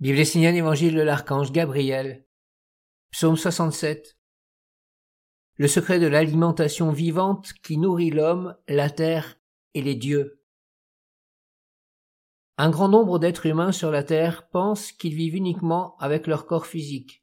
[0.00, 2.24] Bible essénienne, évangile de l'archange Gabriel.
[3.10, 4.16] Psaume 67.
[5.56, 9.38] Le secret de l'alimentation vivante qui nourrit l'homme, la terre
[9.74, 10.42] et les dieux.
[12.56, 16.66] Un grand nombre d'êtres humains sur la terre pensent qu'ils vivent uniquement avec leur corps
[16.66, 17.22] physique,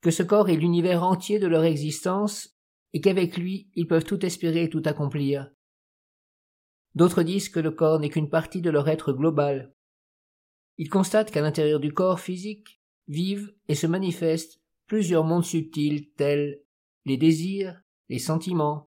[0.00, 2.56] que ce corps est l'univers entier de leur existence
[2.94, 5.50] et qu'avec lui ils peuvent tout espérer et tout accomplir.
[6.94, 9.74] D'autres disent que le corps n'est qu'une partie de leur être global,
[10.80, 16.62] il constate qu'à l'intérieur du corps physique vivent et se manifestent plusieurs mondes subtils tels
[17.04, 17.78] les désirs,
[18.08, 18.88] les sentiments,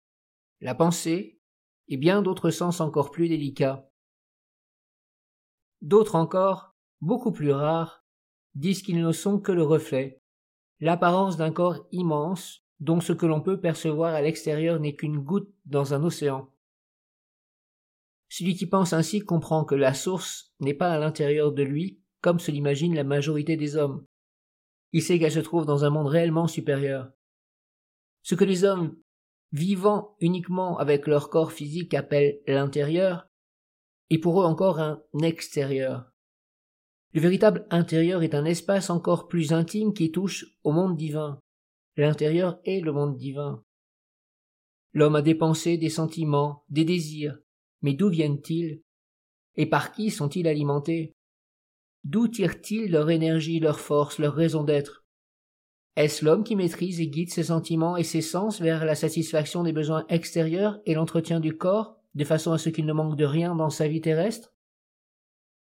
[0.60, 1.40] la pensée
[1.88, 3.90] et bien d'autres sens encore plus délicats.
[5.82, 8.04] D'autres encore, beaucoup plus rares,
[8.54, 10.22] disent qu'ils ne sont que le reflet,
[10.78, 15.52] l'apparence d'un corps immense dont ce que l'on peut percevoir à l'extérieur n'est qu'une goutte
[15.64, 16.52] dans un océan.
[18.30, 22.38] Celui qui pense ainsi comprend que la source n'est pas à l'intérieur de lui, comme
[22.38, 24.06] se l'imagine la majorité des hommes.
[24.92, 27.10] Il sait qu'elle se trouve dans un monde réellement supérieur.
[28.22, 28.96] Ce que les hommes
[29.50, 33.26] vivant uniquement avec leur corps physique appellent l'intérieur
[34.10, 36.12] est pour eux encore un extérieur.
[37.12, 41.40] Le véritable intérieur est un espace encore plus intime qui touche au monde divin.
[41.96, 43.64] L'intérieur est le monde divin.
[44.92, 47.36] L'homme a des pensées, des sentiments, des désirs,
[47.82, 48.82] mais d'où viennent-ils?
[49.56, 51.14] Et par qui sont-ils alimentés?
[52.04, 55.04] D'où tirent-ils leur énergie, leur force, leur raison d'être?
[55.96, 59.72] Est-ce l'homme qui maîtrise et guide ses sentiments et ses sens vers la satisfaction des
[59.72, 63.54] besoins extérieurs et l'entretien du corps, de façon à ce qu'il ne manque de rien
[63.54, 64.54] dans sa vie terrestre?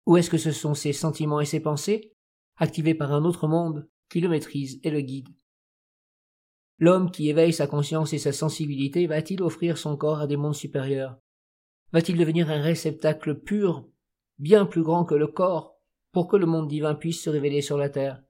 [0.06, 2.12] Ou est-ce que ce sont ses sentiments et ses pensées,
[2.56, 5.28] activés par un autre monde, qui le maîtrise et le guide?
[6.78, 10.54] L'homme qui éveille sa conscience et sa sensibilité va-t-il offrir son corps à des mondes
[10.54, 11.21] supérieurs?
[11.92, 13.86] Va-t-il devenir un réceptacle pur,
[14.38, 15.78] bien plus grand que le corps,
[16.10, 18.22] pour que le monde divin puisse se révéler sur la terre?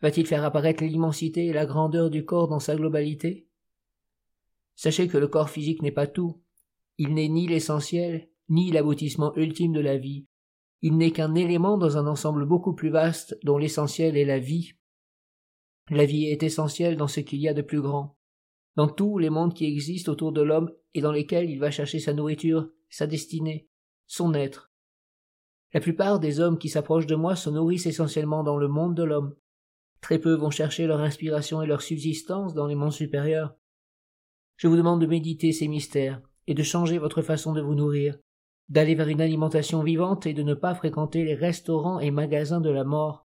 [0.00, 3.48] Va-t-il faire apparaître l'immensité et la grandeur du corps dans sa globalité?
[4.76, 6.40] Sachez que le corps physique n'est pas tout.
[6.96, 10.26] Il n'est ni l'essentiel, ni l'aboutissement ultime de la vie.
[10.80, 14.72] Il n'est qu'un élément dans un ensemble beaucoup plus vaste dont l'essentiel est la vie.
[15.90, 18.16] La vie est essentielle dans ce qu'il y a de plus grand
[18.76, 21.98] dans tous les mondes qui existent autour de l'homme et dans lesquels il va chercher
[21.98, 23.68] sa nourriture, sa destinée,
[24.06, 24.70] son être.
[25.72, 29.04] La plupart des hommes qui s'approchent de moi se nourrissent essentiellement dans le monde de
[29.04, 29.36] l'homme.
[30.00, 33.54] Très peu vont chercher leur inspiration et leur subsistance dans les mondes supérieurs.
[34.56, 38.18] Je vous demande de méditer ces mystères et de changer votre façon de vous nourrir,
[38.68, 42.70] d'aller vers une alimentation vivante et de ne pas fréquenter les restaurants et magasins de
[42.70, 43.26] la mort.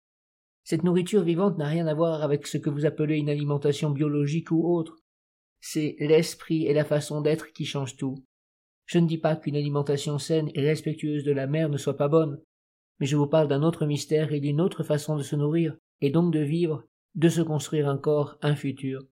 [0.65, 4.51] Cette nourriture vivante n'a rien à voir avec ce que vous appelez une alimentation biologique
[4.51, 5.02] ou autre
[5.65, 8.17] c'est l'esprit et la façon d'être qui changent tout.
[8.85, 12.09] Je ne dis pas qu'une alimentation saine et respectueuse de la mer ne soit pas
[12.09, 12.43] bonne,
[12.99, 16.11] mais je vous parle d'un autre mystère et d'une autre façon de se nourrir, et
[16.11, 16.85] donc de vivre,
[17.15, 19.07] de se construire un corps, un futur.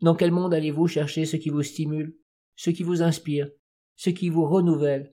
[0.00, 2.16] Dans quel monde allez-vous chercher ce qui vous stimule,
[2.54, 3.50] ce qui vous inspire,
[3.96, 5.12] ce qui vous renouvelle?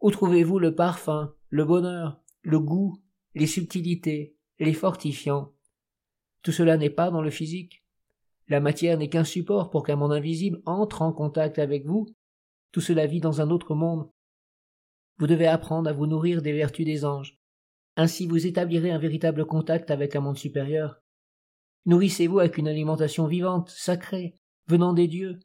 [0.00, 3.02] Où trouvez-vous le parfum, le bonheur, le goût,
[3.34, 5.52] les subtilités, les fortifiants?
[6.42, 7.81] Tout cela n'est pas dans le physique.
[8.52, 12.04] La matière n'est qu'un support pour qu'un monde invisible entre en contact avec vous.
[12.70, 14.10] Tout cela vit dans un autre monde.
[15.16, 17.38] Vous devez apprendre à vous nourrir des vertus des anges.
[17.96, 21.00] Ainsi vous établirez un véritable contact avec un monde supérieur.
[21.86, 24.36] Nourrissez-vous avec une alimentation vivante, sacrée,
[24.66, 25.40] venant des dieux,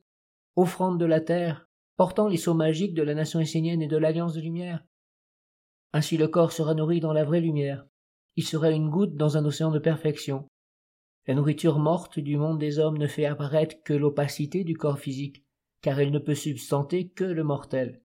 [0.57, 4.33] offrande de la terre, portant les sceaux magiques de la nation essénienne et de l'Alliance
[4.33, 4.83] de lumière.
[5.93, 7.85] Ainsi le corps sera nourri dans la vraie lumière.
[8.35, 10.49] Il sera une goutte dans un océan de perfection.
[11.27, 15.43] La nourriture morte du monde des hommes ne fait apparaître que l'opacité du corps physique,
[15.81, 18.01] car elle ne peut substanter que le mortel.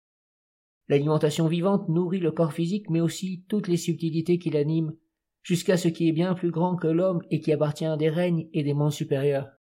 [0.89, 4.95] L'alimentation vivante nourrit le corps physique, mais aussi toutes les subtilités qui l'animent,
[5.43, 8.49] jusqu'à ce qui est bien plus grand que l'homme et qui appartient à des règnes
[8.55, 9.51] et des mondes supérieurs.